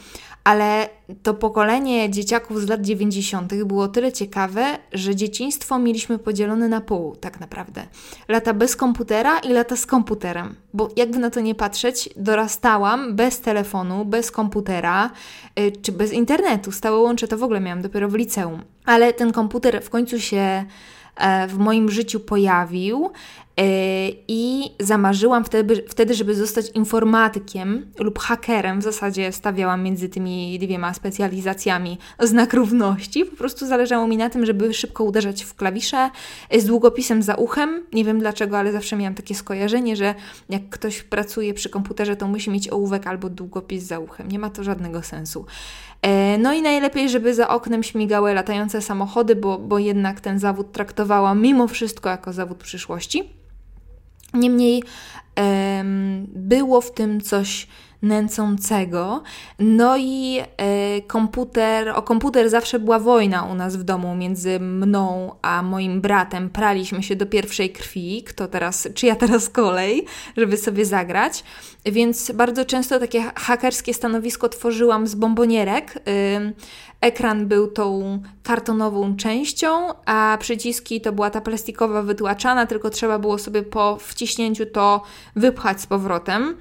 ale 0.44 0.90
to 1.24 1.34
pokolenie 1.34 2.10
dzieciaków 2.10 2.62
z 2.62 2.70
lat 2.70 2.82
90. 2.82 3.64
było 3.64 3.88
tyle 3.88 4.12
ciekawe, 4.12 4.66
że 4.94 5.16
dzieciństwo 5.16 5.80
mieliśmy 5.80 6.20
podzielone 6.20 6.68
na 6.68 6.82
pół, 6.82 7.16
tak 7.16 7.40
naprawdę. 7.40 7.84
Lata 8.28 8.54
bez 8.54 8.76
komputera 8.76 9.40
i 9.40 9.54
lata 9.54 9.76
z 9.76 9.86
komputerem. 9.86 10.56
Bo 10.74 10.90
jakby 10.96 11.20
na 11.20 11.30
to 11.30 11.40
nie 11.40 11.56
patrzeć, 11.56 12.10
dorastałam 12.18 13.16
bez 13.16 13.40
telefonu, 13.40 14.06
bez 14.06 14.32
komputera 14.32 15.12
yy, 15.56 15.72
czy 15.72 15.92
bez 15.92 16.14
internetu. 16.14 16.72
Stałe 16.72 16.98
łącze 16.98 17.28
to 17.28 17.38
w 17.38 17.44
ogóle 17.44 17.60
miałam 17.60 17.82
dopiero 17.82 18.10
w 18.10 18.16
liceum. 18.16 18.62
Ale 18.86 19.14
ten 19.14 19.32
komputer 19.32 19.84
w 19.84 19.90
końcu 19.90 20.20
się 20.20 20.66
w 21.48 21.58
moim 21.58 21.92
życiu 21.92 22.20
pojawił 22.20 23.10
e, 23.58 23.64
i 24.28 24.72
zamarzyłam 24.80 25.46
wtedy, 25.46 25.84
wtedy, 25.88 26.14
żeby 26.14 26.36
zostać 26.36 26.70
informatykiem 26.70 27.86
lub 28.00 28.20
hakerem. 28.20 28.80
W 28.80 28.84
zasadzie 28.84 29.32
stawiałam 29.32 29.84
między 29.84 30.10
tymi 30.10 30.60
dwiema 30.60 30.94
specjalizacjami 30.94 31.98
znak 32.20 32.54
równości. 32.54 33.26
Po 33.26 33.36
prostu 33.36 33.68
zależało 33.68 34.08
mi 34.08 34.18
na 34.18 34.30
tym, 34.30 34.46
żeby 34.46 34.74
szybko 34.74 35.04
uderzać 35.04 35.44
w 35.44 35.56
klawisze 35.56 36.10
e, 36.50 36.62
z 36.62 36.66
długopisem 36.66 37.24
za 37.24 37.36
uchem. 37.36 37.84
Nie 37.94 38.06
wiem 38.06 38.20
dlaczego, 38.20 38.58
ale 38.58 38.72
zawsze 38.72 38.96
miałam 38.96 39.16
takie 39.16 39.36
skojarzenie, 39.36 39.96
że 39.96 40.16
jak 40.50 40.70
ktoś 40.70 41.04
pracuje 41.04 41.54
przy 41.54 41.70
komputerze, 41.70 42.16
to 42.16 42.28
musi 42.28 42.50
mieć 42.50 42.70
ołówek 42.70 43.08
albo 43.08 43.30
długopis 43.30 43.84
za 43.84 44.00
uchem. 44.00 44.28
Nie 44.28 44.40
ma 44.40 44.50
to 44.50 44.64
żadnego 44.64 45.04
sensu. 45.04 45.46
E, 46.04 46.38
no 46.38 46.54
i 46.54 46.62
najlepiej, 46.62 47.10
żeby 47.10 47.34
za 47.34 47.48
oknem 47.48 47.84
śmigały 47.84 48.34
latające 48.34 48.82
samochody, 48.82 49.36
bo, 49.36 49.58
bo 49.60 49.80
jednak 49.80 50.22
ten 50.22 50.40
zawód 50.40 50.72
traktowałam 50.72 51.42
mimo 51.42 51.68
wszystko 51.68 52.10
jako 52.10 52.34
zawód 52.34 52.58
przyszłości. 52.58 53.24
Niemniej 54.34 54.84
było 56.28 56.82
w 56.82 56.92
tym 56.92 57.22
coś 57.22 57.68
nęcącego. 58.04 59.24
No 59.60 59.98
i 59.98 60.40
e, 60.58 61.02
komputer, 61.02 61.90
o 61.90 62.02
komputer 62.02 62.50
zawsze 62.50 62.80
była 62.80 63.00
wojna 63.00 63.44
u 63.44 63.56
nas 63.56 63.76
w 63.76 63.84
domu 63.84 64.16
między 64.16 64.60
mną 64.60 65.32
a 65.42 65.64
moim 65.64 66.02
bratem. 66.02 66.50
Praliśmy 66.50 67.04
się 67.04 67.16
do 67.16 67.26
pierwszej 67.26 67.70
krwi, 67.70 68.24
kto 68.24 68.48
teraz, 68.48 68.88
czy 68.96 69.06
ja 69.06 69.16
teraz 69.16 69.50
kolej, 69.50 70.06
żeby 70.38 70.58
sobie 70.58 70.86
zagrać. 70.86 71.44
Więc 71.86 72.32
bardzo 72.32 72.66
często 72.66 73.00
takie 73.00 73.22
hakerskie 73.36 73.94
stanowisko 73.94 74.50
tworzyłam 74.50 75.08
z 75.08 75.16
bombonierek. 75.16 76.04
Ekran 77.02 77.48
był 77.48 77.68
tą 77.68 78.20
kartonową 78.44 79.16
częścią, 79.16 79.90
a 80.06 80.38
przyciski 80.40 81.02
to 81.02 81.12
była 81.12 81.30
ta 81.30 81.42
plastikowa 81.42 82.02
wytłaczana, 82.02 82.66
tylko 82.66 82.90
trzeba 82.90 83.20
było 83.20 83.38
sobie 83.38 83.64
po 83.64 83.98
wciśnięciu 83.98 84.66
to 84.66 85.02
wypchać 85.36 85.82
z 85.82 85.86
powrotem. 85.86 86.56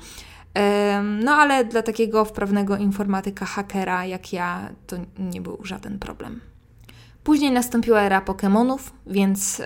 No 1.02 1.32
ale 1.32 1.64
dla 1.64 1.82
takiego 1.82 2.24
wprawnego 2.24 2.76
informatyka, 2.76 3.46
hakera 3.46 4.06
jak 4.06 4.32
ja, 4.32 4.68
to 4.86 4.96
nie 5.18 5.40
był 5.40 5.58
żaden 5.64 5.98
problem. 5.98 6.40
Później 7.24 7.52
nastąpiła 7.52 8.00
era 8.00 8.20
Pokémonów, 8.20 8.78
więc 9.06 9.60
y, 9.60 9.64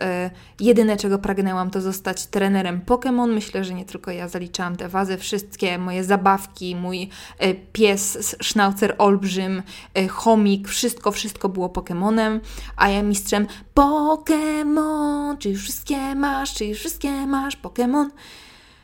jedyne 0.61 0.97
czego 0.97 1.19
pragnęłam 1.19 1.71
to 1.71 1.81
zostać 1.81 2.27
trenerem 2.27 2.81
Pokémon. 2.87 3.35
Myślę, 3.35 3.65
że 3.65 3.75
nie 3.75 3.85
tylko 3.85 4.11
ja 4.11 4.29
zaliczałam 4.29 4.77
te 4.77 4.89
wazy, 4.89 5.17
wszystkie 5.19 5.79
moje 5.79 6.05
zabawki, 6.05 6.77
mój 6.77 7.09
y, 7.45 7.57
pies, 7.73 8.37
sznaucer 8.41 8.95
olbrzym, 8.99 9.63
y, 9.99 10.09
chomik, 10.09 10.69
wszystko, 10.69 11.13
wszystko 11.13 11.49
było 11.49 11.69
Pokémonem, 11.69 12.41
a 12.77 12.89
ja 12.89 13.03
mistrzem 13.03 13.47
Pokémon, 13.75 15.39
czy 15.39 15.51
już 15.51 15.63
wszystkie 15.63 16.15
masz, 16.15 16.55
czy 16.55 16.65
już 16.65 16.79
wszystkie 16.79 17.27
masz 17.27 17.59
Pokémon. 17.63 18.07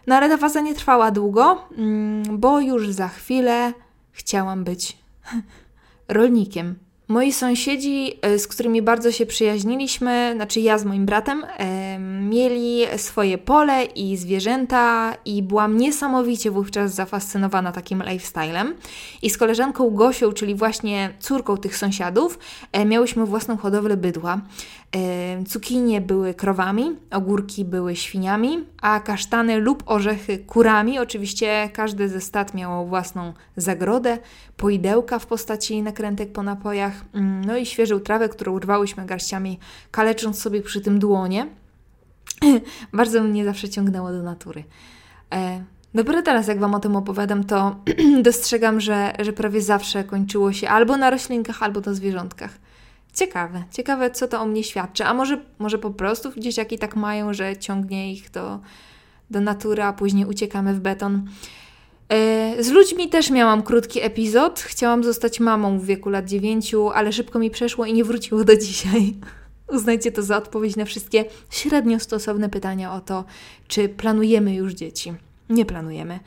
No 0.07 0.15
ale 0.15 0.29
ta 0.29 0.37
faza 0.37 0.61
nie 0.61 0.75
trwała 0.75 1.11
długo, 1.11 1.69
mm, 1.79 2.39
bo 2.39 2.61
już 2.61 2.91
za 2.91 3.09
chwilę 3.09 3.73
chciałam 4.13 4.65
być 4.65 4.99
rolnikiem. 6.09 6.79
Moi 7.13 7.33
sąsiedzi, 7.33 8.13
e, 8.23 8.39
z 8.39 8.47
którymi 8.47 8.83
bardzo 8.83 9.13
się 9.13 9.27
przyjaźniliśmy, 9.27 10.33
znaczy 10.35 10.61
ja 10.61 10.79
z 10.79 10.85
moim 10.85 11.07
bratem, 11.07 11.45
e, 11.45 11.99
mieli 11.99 12.83
swoje 12.97 13.39
pole 13.39 13.85
i 13.85 14.17
zwierzęta, 14.17 15.15
i 15.25 15.43
byłam 15.43 15.77
niesamowicie 15.77 16.51
wówczas 16.51 16.95
zafascynowana 16.95 17.73
takim 17.73 18.03
lifestylem. 18.03 18.75
I 19.23 19.31
z 19.31 19.39
koleżanką 19.39 19.91
Gosią, 19.91 20.33
czyli 20.33 20.55
właśnie 20.55 21.15
córką 21.21 21.57
tych 21.57 21.77
sąsiadów, 21.77 22.39
e, 22.73 22.85
miałyśmy 22.85 23.27
własną 23.27 23.57
hodowlę 23.57 23.97
bydła. 23.97 24.41
Cukinie 25.49 26.01
były 26.01 26.35
krowami, 26.35 26.97
ogórki 27.11 27.65
były 27.65 27.97
świniami, 27.97 28.65
a 28.83 29.01
kasztany 29.01 29.59
lub 29.59 29.83
orzechy 29.87 30.39
kurami. 30.39 30.99
Oczywiście 30.99 31.71
każdy 31.73 32.09
ze 32.09 32.21
stad 32.21 32.55
miało 32.55 32.87
własną 32.87 33.33
zagrodę, 33.57 34.19
poidełka 34.57 35.19
w 35.19 35.27
postaci 35.27 35.83
nakrętek 35.83 36.33
po 36.33 36.43
napojach, 36.43 37.02
mm, 37.15 37.45
no 37.45 37.57
i 37.57 37.67
świeżą 37.67 38.01
trawę, 38.01 38.29
którą 38.29 38.53
urwałyśmy 38.53 39.07
garściami, 39.07 39.59
kalecząc 39.91 40.43
sobie 40.43 40.63
przy 40.63 40.81
tym 40.81 40.99
dłonie. 40.99 41.47
Bardzo 42.93 43.23
mnie 43.23 43.45
zawsze 43.45 43.69
ciągnęło 43.69 44.13
do 44.13 44.23
natury. 44.23 44.65
E, 45.35 45.65
Dopiero 45.95 46.23
teraz, 46.23 46.49
jak 46.49 46.59
Wam 46.59 46.75
o 46.75 46.81
tym 46.81 46.97
opowiadam, 46.97 47.45
to 47.45 47.77
dostrzegam, 48.23 48.81
że, 48.81 49.13
że 49.19 49.33
prawie 49.33 49.63
zawsze 49.63 50.05
kończyło 50.05 50.53
się 50.53 50.69
albo 50.69 50.97
na 50.97 51.11
roślinkach, 51.11 51.63
albo 51.63 51.81
na 51.81 51.95
zwierzątkach. 51.95 52.59
Ciekawe, 53.15 53.65
ciekawe, 53.71 54.11
co 54.11 54.29
to 54.29 54.41
o 54.41 54.47
mnie 54.47 54.65
świadczy. 54.65 55.05
A 55.05 55.15
może, 55.15 55.41
może 55.59 55.79
po 55.79 55.91
prostu 55.91 56.41
dzieciaki 56.41 56.79
tak 56.79 56.97
mają, 56.97 57.35
że 57.35 57.57
ciągnie 57.57 58.13
ich 58.13 58.31
do, 58.31 58.61
do 59.31 59.41
natury, 59.41 59.83
a 59.83 59.93
później 59.93 60.27
uciekamy 60.27 60.75
w 60.75 60.81
beton. 60.81 61.29
E, 62.13 62.63
z 62.63 62.71
ludźmi 62.71 63.09
też 63.09 63.31
miałam 63.31 63.63
krótki 63.63 64.03
epizod. 64.03 64.61
Chciałam 64.61 65.05
zostać 65.05 65.41
mamą 65.41 65.79
w 65.79 65.85
wieku 65.85 66.11
lat 66.11 66.29
9, 66.29 66.75
ale 66.95 67.13
szybko 67.13 67.39
mi 67.39 67.51
przeszło 67.51 67.87
i 67.87 67.93
nie 67.93 68.05
wróciło 68.05 68.45
do 68.45 68.57
dzisiaj. 68.57 69.15
Uznajcie 69.77 70.13
to 70.13 70.23
za 70.23 70.37
odpowiedź 70.37 70.77
na 70.77 70.85
wszystkie 70.85 71.25
średnio 71.51 72.01
stosowne 72.01 72.49
pytania 72.49 72.95
o 72.95 73.01
to, 73.01 73.25
czy 73.69 73.89
planujemy 73.89 74.55
już 74.55 74.73
dzieci. 74.73 75.13
Nie 75.51 75.67
planujemy. 75.67 76.21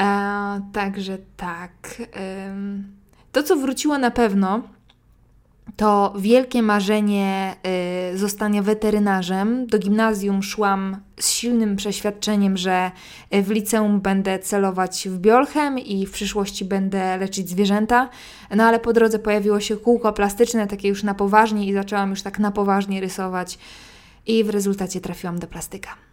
E, 0.00 0.60
także 0.72 1.18
tak. 1.36 1.72
To, 3.32 3.42
co 3.42 3.56
wróciło 3.56 3.98
na 3.98 4.10
pewno, 4.10 4.62
to 5.76 6.12
wielkie 6.18 6.62
marzenie 6.62 7.56
y, 8.14 8.18
zostania 8.18 8.62
weterynarzem. 8.62 9.66
Do 9.66 9.78
gimnazjum 9.78 10.42
szłam 10.42 10.96
z 11.20 11.30
silnym 11.30 11.76
przeświadczeniem, 11.76 12.56
że 12.56 12.90
y, 13.34 13.42
w 13.42 13.50
liceum 13.50 14.00
będę 14.00 14.38
celować 14.38 15.08
w 15.08 15.18
biolchem 15.18 15.78
i 15.78 16.06
w 16.06 16.10
przyszłości 16.10 16.64
będę 16.64 17.16
leczyć 17.16 17.48
zwierzęta. 17.48 18.08
No 18.56 18.64
ale 18.64 18.80
po 18.80 18.92
drodze 18.92 19.18
pojawiło 19.18 19.60
się 19.60 19.76
kółko 19.76 20.12
plastyczne, 20.12 20.66
takie 20.66 20.88
już 20.88 21.02
na 21.02 21.14
poważnie 21.14 21.66
i 21.66 21.72
zaczęłam 21.72 22.10
już 22.10 22.22
tak 22.22 22.38
na 22.38 22.50
poważnie 22.50 23.00
rysować 23.00 23.58
i 24.26 24.44
w 24.44 24.50
rezultacie 24.50 25.00
trafiłam 25.00 25.38
do 25.38 25.46
plastyka. 25.46 26.03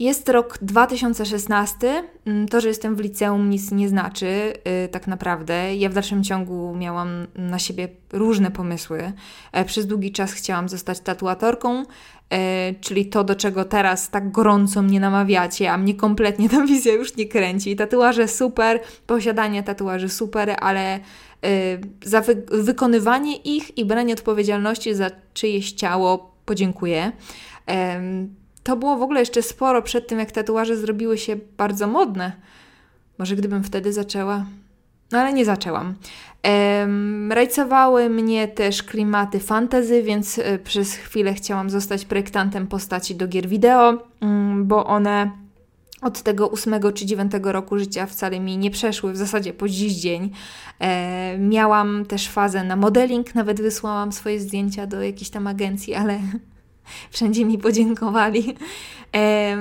Jest 0.00 0.28
rok 0.28 0.58
2016. 0.62 2.04
Mm, 2.26 2.48
to, 2.48 2.60
że 2.60 2.68
jestem 2.68 2.96
w 2.96 3.00
liceum, 3.00 3.50
nic 3.50 3.70
nie 3.70 3.88
znaczy 3.88 4.26
yy, 4.26 4.88
tak 4.88 5.06
naprawdę. 5.06 5.76
Ja 5.76 5.88
w 5.88 5.94
dalszym 5.94 6.24
ciągu 6.24 6.74
miałam 6.76 7.26
na 7.34 7.58
siebie 7.58 7.88
różne 8.12 8.50
pomysły. 8.50 9.12
E, 9.52 9.64
przez 9.64 9.86
długi 9.86 10.12
czas 10.12 10.32
chciałam 10.32 10.68
zostać 10.68 11.00
tatuatorką, 11.00 11.82
e, 12.30 12.74
czyli 12.80 13.06
to, 13.06 13.24
do 13.24 13.34
czego 13.34 13.64
teraz 13.64 14.10
tak 14.10 14.32
gorąco 14.32 14.82
mnie 14.82 15.00
namawiacie, 15.00 15.72
a 15.72 15.78
mnie 15.78 15.94
kompletnie 15.94 16.48
ta 16.48 16.66
wizja 16.66 16.92
już 16.92 17.16
nie 17.16 17.26
kręci. 17.26 17.76
Tatuaże 17.76 18.28
super, 18.28 18.80
posiadanie 19.06 19.62
tatuaży 19.62 20.08
super, 20.08 20.56
ale 20.60 20.98
y, 20.98 21.00
za 22.04 22.20
wy 22.20 22.42
wykonywanie 22.50 23.36
ich 23.36 23.78
i 23.78 23.84
branie 23.84 24.14
odpowiedzialności 24.14 24.94
za 24.94 25.10
czyjeś 25.34 25.72
ciało 25.72 26.34
podziękuję 26.44 27.12
to 28.64 28.76
było 28.76 28.96
w 28.96 29.02
ogóle 29.02 29.20
jeszcze 29.20 29.42
sporo 29.42 29.82
przed 29.82 30.08
tym, 30.08 30.18
jak 30.18 30.32
tatuaże 30.32 30.76
zrobiły 30.76 31.18
się 31.18 31.36
bardzo 31.56 31.86
modne. 31.86 32.32
Może 33.18 33.36
gdybym 33.36 33.64
wtedy 33.64 33.92
zaczęła. 33.92 34.44
no 35.12 35.18
ale 35.18 35.32
nie 35.32 35.44
zaczęłam. 35.44 35.94
Rajcowały 37.30 38.10
mnie 38.10 38.48
też 38.48 38.82
klimaty 38.82 39.40
fantazy, 39.40 40.02
więc 40.02 40.38
e, 40.38 40.58
przez 40.58 40.94
chwilę 40.94 41.34
chciałam 41.34 41.70
zostać 41.70 42.04
projektantem 42.04 42.66
postaci 42.66 43.14
do 43.14 43.28
gier 43.28 43.48
wideo, 43.48 43.98
mm, 44.20 44.66
bo 44.66 44.86
one 44.86 45.30
od 46.02 46.22
tego 46.22 46.48
ósmego 46.48 46.92
czy 46.92 47.06
dziewiątego 47.06 47.52
roku 47.52 47.78
życia 47.78 48.06
wcale 48.06 48.40
mi 48.40 48.58
nie 48.58 48.70
przeszły, 48.70 49.12
w 49.12 49.16
zasadzie 49.16 49.52
po 49.52 49.68
dziś 49.68 49.92
dzień. 49.92 50.30
E, 50.80 51.38
miałam 51.38 52.04
też 52.06 52.28
fazę 52.28 52.64
na 52.64 52.76
modeling, 52.76 53.34
nawet 53.34 53.60
wysłałam 53.60 54.12
swoje 54.12 54.40
zdjęcia 54.40 54.86
do 54.86 55.02
jakiejś 55.02 55.30
tam 55.30 55.46
agencji, 55.46 55.94
ale 55.94 56.18
wszędzie 57.10 57.44
mi 57.44 57.58
podziękowali. 57.58 58.56
E, 59.14 59.56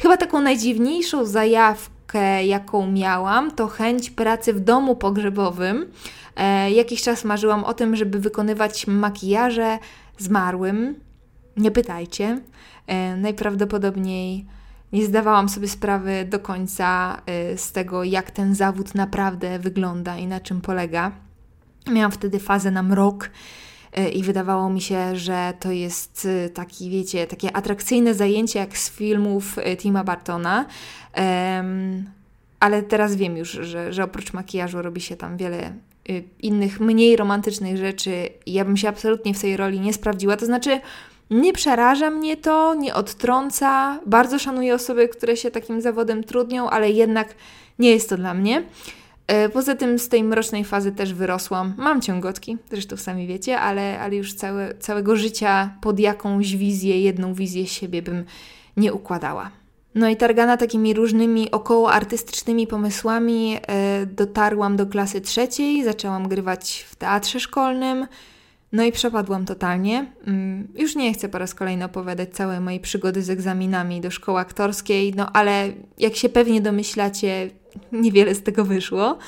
chyba 0.00 0.16
taką 0.16 0.40
najdziwniejszą 0.40 1.24
zajawkę, 1.24 2.46
jaką 2.46 2.90
miałam, 2.90 3.50
to 3.50 3.66
chęć 3.66 4.10
pracy 4.10 4.52
w 4.52 4.60
domu 4.60 4.96
pogrzebowym. 4.96 5.86
E, 6.36 6.70
jakiś 6.70 7.02
czas 7.02 7.24
marzyłam 7.24 7.64
o 7.64 7.74
tym, 7.74 7.96
żeby 7.96 8.18
wykonywać 8.18 8.86
makijaże 8.86 9.78
zmarłym. 10.18 10.94
Nie 11.56 11.70
pytajcie. 11.70 12.40
E, 12.86 13.16
najprawdopodobniej 13.16 14.46
nie 14.92 15.06
zdawałam 15.06 15.48
sobie 15.48 15.68
sprawy 15.68 16.26
do 16.28 16.38
końca 16.38 17.16
y, 17.52 17.58
z 17.58 17.72
tego, 17.72 18.04
jak 18.04 18.30
ten 18.30 18.54
zawód 18.54 18.94
naprawdę 18.94 19.58
wygląda 19.58 20.16
i 20.16 20.26
na 20.26 20.40
czym 20.40 20.60
polega. 20.60 21.12
Miałam 21.90 22.12
wtedy 22.12 22.38
fazę 22.38 22.70
na 22.70 22.82
mrok 22.82 23.30
i 24.14 24.22
wydawało 24.22 24.70
mi 24.70 24.80
się, 24.80 25.16
że 25.16 25.52
to 25.60 25.70
jest 25.70 26.24
y, 26.24 26.50
taki, 26.54 26.90
wiecie, 26.90 27.26
takie 27.26 27.56
atrakcyjne 27.56 28.14
zajęcie 28.14 28.58
jak 28.58 28.78
z 28.78 28.90
filmów 28.90 29.56
Tima 29.76 30.04
Bartona. 30.04 30.64
Ale 32.60 32.82
teraz 32.82 33.16
wiem 33.16 33.36
już, 33.36 33.50
że, 33.50 33.92
że 33.92 34.04
oprócz 34.04 34.32
makijażu 34.32 34.82
robi 34.82 35.00
się 35.00 35.16
tam 35.16 35.36
wiele 35.36 35.72
innych, 36.42 36.80
mniej 36.80 37.16
romantycznych 37.16 37.76
rzeczy. 37.76 38.28
Ja 38.46 38.64
bym 38.64 38.76
się 38.76 38.88
absolutnie 38.88 39.34
w 39.34 39.40
tej 39.40 39.56
roli 39.56 39.80
nie 39.80 39.92
sprawdziła. 39.92 40.36
To 40.36 40.46
znaczy, 40.46 40.80
nie 41.30 41.52
przeraża 41.52 42.10
mnie 42.10 42.36
to, 42.36 42.74
nie 42.74 42.94
odtrąca. 42.94 44.00
Bardzo 44.06 44.38
szanuję 44.38 44.74
osoby, 44.74 45.08
które 45.08 45.36
się 45.36 45.50
takim 45.50 45.80
zawodem 45.80 46.24
trudnią, 46.24 46.70
ale 46.70 46.90
jednak 46.90 47.34
nie 47.78 47.90
jest 47.90 48.08
to 48.08 48.16
dla 48.16 48.34
mnie. 48.34 48.62
E, 49.28 49.48
poza 49.48 49.74
tym 49.74 49.98
z 49.98 50.08
tej 50.08 50.24
mrocznej 50.24 50.64
fazy 50.64 50.92
też 50.92 51.14
wyrosłam. 51.14 51.74
Mam 51.76 52.00
ciągotki, 52.00 52.56
zresztą 52.70 52.96
sami 52.96 53.26
wiecie, 53.26 53.60
ale, 53.60 54.00
ale 54.00 54.16
już 54.16 54.34
całe, 54.34 54.74
całego 54.74 55.16
życia 55.16 55.74
pod 55.80 56.00
jakąś 56.00 56.56
wizję, 56.56 57.00
jedną 57.00 57.34
wizję 57.34 57.66
siebie 57.66 58.02
bym 58.02 58.24
nie 58.76 58.92
układała. 58.92 59.50
No 59.94 60.08
i 60.08 60.16
targana 60.16 60.56
takimi 60.56 60.94
różnymi 60.94 61.50
około 61.50 61.92
artystycznymi 61.92 62.66
pomysłami 62.66 63.56
e, 63.56 64.06
dotarłam 64.06 64.76
do 64.76 64.86
klasy 64.86 65.20
trzeciej, 65.20 65.84
zaczęłam 65.84 66.28
grywać 66.28 66.86
w 66.90 66.96
teatrze 66.96 67.40
szkolnym, 67.40 68.06
no 68.72 68.84
i 68.84 68.92
przepadłam 68.92 69.44
totalnie. 69.44 70.12
Mm, 70.26 70.68
już 70.74 70.96
nie 70.96 71.14
chcę 71.14 71.28
po 71.28 71.38
raz 71.38 71.54
kolejny 71.54 71.84
opowiadać 71.84 72.28
całej 72.30 72.60
mojej 72.60 72.80
przygody 72.80 73.22
z 73.22 73.30
egzaminami 73.30 74.00
do 74.00 74.10
szkoły 74.10 74.40
aktorskiej, 74.40 75.14
no 75.16 75.32
ale 75.32 75.68
jak 75.98 76.16
się 76.16 76.28
pewnie 76.28 76.60
domyślacie, 76.60 77.50
niewiele 77.92 78.34
z 78.34 78.42
tego 78.42 78.64
wyszło. 78.64 79.18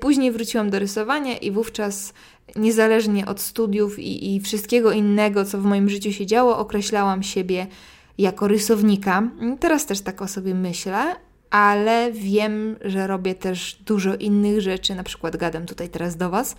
Później 0.00 0.32
wróciłam 0.32 0.70
do 0.70 0.78
rysowania 0.78 1.36
i 1.36 1.50
wówczas 1.50 2.12
niezależnie 2.56 3.26
od 3.26 3.40
studiów 3.40 3.98
i, 3.98 4.34
i 4.34 4.40
wszystkiego 4.40 4.92
innego, 4.92 5.44
co 5.44 5.58
w 5.58 5.64
moim 5.64 5.88
życiu 5.88 6.12
się 6.12 6.26
działo, 6.26 6.58
określałam 6.58 7.22
siebie 7.22 7.66
jako 8.18 8.48
rysownika. 8.48 9.30
Teraz 9.60 9.86
też 9.86 10.00
tak 10.00 10.22
o 10.22 10.28
sobie 10.28 10.54
myślę, 10.54 11.16
ale 11.50 12.12
wiem, 12.12 12.76
że 12.84 13.06
robię 13.06 13.34
też 13.34 13.82
dużo 13.86 14.14
innych 14.14 14.60
rzeczy, 14.60 14.94
na 14.94 15.02
przykład 15.02 15.36
gadam 15.36 15.66
tutaj 15.66 15.88
teraz 15.88 16.16
do 16.16 16.30
Was 16.30 16.56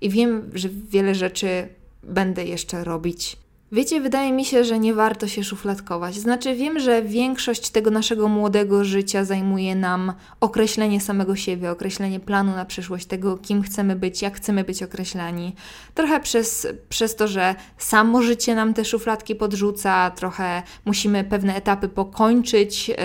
i 0.00 0.10
wiem, 0.10 0.50
że 0.54 0.68
wiele 0.68 1.14
rzeczy 1.14 1.68
będę 2.02 2.44
jeszcze 2.44 2.84
robić 2.84 3.36
Wiecie, 3.72 4.00
wydaje 4.00 4.32
mi 4.32 4.44
się, 4.44 4.64
że 4.64 4.78
nie 4.78 4.94
warto 4.94 5.28
się 5.28 5.44
szufladkować. 5.44 6.14
Znaczy, 6.14 6.54
wiem, 6.54 6.80
że 6.80 7.02
większość 7.02 7.70
tego 7.70 7.90
naszego 7.90 8.28
młodego 8.28 8.84
życia 8.84 9.24
zajmuje 9.24 9.76
nam 9.76 10.12
określenie 10.40 11.00
samego 11.00 11.36
siebie, 11.36 11.70
określenie 11.70 12.20
planu 12.20 12.52
na 12.52 12.64
przyszłość, 12.64 13.06
tego, 13.06 13.36
kim 13.36 13.62
chcemy 13.62 13.96
być, 13.96 14.22
jak 14.22 14.36
chcemy 14.36 14.64
być 14.64 14.82
określani. 14.82 15.54
Trochę 15.94 16.20
przez, 16.20 16.66
przez 16.88 17.16
to, 17.16 17.28
że 17.28 17.54
samo 17.78 18.22
życie 18.22 18.54
nam 18.54 18.74
te 18.74 18.84
szufladki 18.84 19.34
podrzuca, 19.34 20.10
trochę 20.10 20.62
musimy 20.84 21.24
pewne 21.24 21.54
etapy 21.54 21.88
pokończyć, 21.88 22.88
yy, 22.88 22.96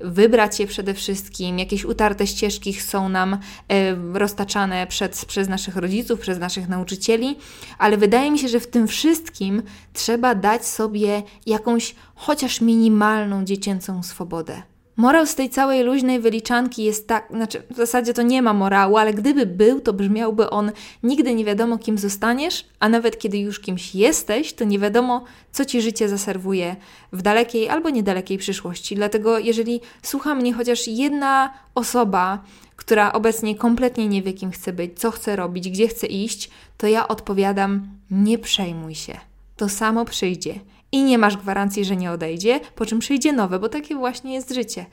wybrać 0.00 0.60
je 0.60 0.66
przede 0.66 0.94
wszystkim. 0.94 1.58
Jakieś 1.58 1.84
utarte 1.84 2.26
ścieżki 2.26 2.74
są 2.74 3.08
nam 3.08 3.38
yy, 3.68 4.18
roztaczane 4.18 4.86
przed, 4.86 5.24
przez 5.24 5.48
naszych 5.48 5.76
rodziców, 5.76 6.20
przez 6.20 6.38
naszych 6.38 6.68
nauczycieli, 6.68 7.38
ale 7.78 7.96
wydaje 7.96 8.30
mi 8.30 8.38
się, 8.38 8.48
że 8.48 8.60
w 8.60 8.66
tym 8.66 8.88
wszystkim 8.88 9.62
trzeba 9.98 10.34
dać 10.34 10.66
sobie 10.66 11.22
jakąś 11.46 11.94
chociaż 12.14 12.60
minimalną 12.60 13.44
dziecięcą 13.44 14.02
swobodę. 14.02 14.62
Morał 14.96 15.26
z 15.26 15.34
tej 15.34 15.50
całej 15.50 15.82
luźnej 15.82 16.20
wyliczanki 16.20 16.84
jest 16.84 17.08
tak, 17.08 17.28
znaczy 17.30 17.62
w 17.70 17.76
zasadzie 17.76 18.14
to 18.14 18.22
nie 18.22 18.42
ma 18.42 18.52
morału, 18.54 18.96
ale 18.96 19.14
gdyby 19.14 19.46
był, 19.46 19.80
to 19.80 19.92
brzmiałby 19.92 20.50
on: 20.50 20.72
nigdy 21.02 21.34
nie 21.34 21.44
wiadomo, 21.44 21.78
kim 21.78 21.98
zostaniesz, 21.98 22.66
a 22.80 22.88
nawet 22.88 23.18
kiedy 23.18 23.38
już 23.38 23.60
kimś 23.60 23.94
jesteś, 23.94 24.52
to 24.52 24.64
nie 24.64 24.78
wiadomo, 24.78 25.24
co 25.52 25.64
ci 25.64 25.82
życie 25.82 26.08
zaserwuje 26.08 26.76
w 27.12 27.22
dalekiej 27.22 27.68
albo 27.68 27.90
niedalekiej 27.90 28.38
przyszłości. 28.38 28.94
Dlatego, 28.94 29.38
jeżeli 29.38 29.80
słucha 30.02 30.34
mnie 30.34 30.52
chociaż 30.52 30.88
jedna 30.88 31.54
osoba, 31.74 32.42
która 32.76 33.12
obecnie 33.12 33.54
kompletnie 33.54 34.08
nie 34.08 34.22
wie, 34.22 34.32
kim 34.32 34.50
chce 34.50 34.72
być, 34.72 34.98
co 34.98 35.10
chce 35.10 35.36
robić, 35.36 35.70
gdzie 35.70 35.88
chce 35.88 36.06
iść, 36.06 36.50
to 36.76 36.86
ja 36.86 37.08
odpowiadam: 37.08 37.88
nie 38.10 38.38
przejmuj 38.38 38.94
się 38.94 39.28
to 39.58 39.68
samo 39.68 40.04
przyjdzie. 40.04 40.54
I 40.92 41.04
nie 41.04 41.18
masz 41.18 41.36
gwarancji, 41.36 41.84
że 41.84 41.96
nie 41.96 42.10
odejdzie, 42.10 42.60
po 42.74 42.86
czym 42.86 42.98
przyjdzie 42.98 43.32
nowe, 43.32 43.58
bo 43.58 43.68
takie 43.68 43.96
właśnie 43.96 44.34
jest 44.34 44.54
życie. 44.54 44.86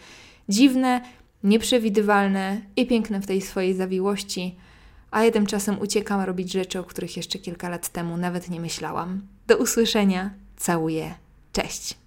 Dziwne, 0.49 1.01
nieprzewidywalne 1.43 2.62
i 2.75 2.88
piękne 2.88 3.21
w 3.21 3.28
tej 3.28 3.41
swojej 3.41 3.73
zawiłości, 3.73 4.56
a 5.12 5.23
ja 5.23 5.32
tymczasem 5.32 5.80
uciekam 5.80 6.21
robić 6.21 6.51
rzeczy, 6.51 6.80
o 6.80 6.84
których 6.84 7.17
jeszcze 7.17 7.39
kilka 7.39 7.69
lat 7.69 7.89
temu 7.89 8.17
nawet 8.17 8.49
nie 8.49 8.60
myślałam. 8.60 9.21
Do 9.47 9.58
usłyszenia, 9.58 10.34
całuję, 10.58 11.15
cześć. 11.54 12.04